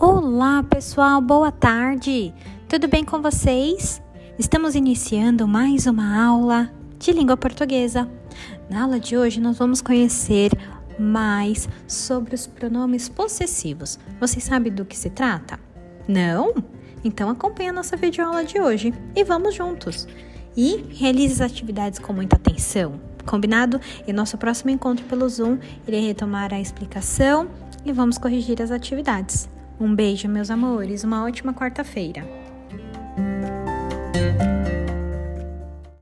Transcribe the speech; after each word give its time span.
Olá, 0.00 0.62
pessoal, 0.62 1.20
boa 1.20 1.50
tarde. 1.50 2.32
Tudo 2.68 2.86
bem 2.86 3.04
com 3.04 3.20
vocês? 3.20 4.00
Estamos 4.38 4.76
iniciando 4.76 5.48
mais 5.48 5.88
uma 5.88 6.24
aula 6.24 6.70
de 7.00 7.10
língua 7.10 7.36
portuguesa. 7.36 8.08
Na 8.70 8.84
aula 8.84 9.00
de 9.00 9.16
hoje, 9.16 9.40
nós 9.40 9.58
vamos 9.58 9.82
conhecer 9.82 10.52
mais 11.00 11.68
sobre 11.88 12.36
os 12.36 12.46
pronomes 12.46 13.08
possessivos. 13.08 13.98
Vocês 14.20 14.44
sabem 14.44 14.72
do 14.72 14.84
que 14.84 14.96
se 14.96 15.10
trata? 15.10 15.58
Não? 16.06 16.54
Então 17.02 17.28
acompanhe 17.28 17.70
a 17.70 17.72
nossa 17.72 17.96
videoaula 17.96 18.44
de 18.44 18.60
hoje 18.60 18.94
e 19.16 19.24
vamos 19.24 19.56
juntos. 19.56 20.06
E 20.56 20.76
realize 20.90 21.42
as 21.42 21.50
atividades 21.50 21.98
com 21.98 22.12
muita 22.12 22.36
atenção. 22.36 23.00
Combinado? 23.26 23.80
E 24.06 24.12
nosso 24.12 24.38
próximo 24.38 24.70
encontro 24.70 25.04
pelo 25.06 25.28
Zoom 25.28 25.58
irei 25.88 26.06
retomar 26.06 26.54
a 26.54 26.60
explicação 26.60 27.48
e 27.84 27.90
vamos 27.90 28.16
corrigir 28.16 28.62
as 28.62 28.70
atividades. 28.70 29.48
Um 29.80 29.94
beijo, 29.94 30.28
meus 30.28 30.50
amores, 30.50 31.04
uma 31.04 31.24
ótima 31.24 31.54
quarta-feira. 31.54 32.47